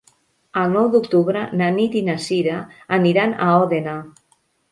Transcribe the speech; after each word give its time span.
El 0.61 0.71
nou 0.75 0.87
d'octubre 0.95 1.43
na 1.59 1.67
Nit 1.75 1.97
i 2.01 2.01
na 2.09 2.15
Cira 2.25 2.57
aniran 2.99 3.35
a 3.49 3.53
Òdena. 3.67 3.97